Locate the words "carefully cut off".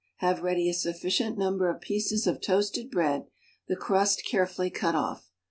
4.27-5.29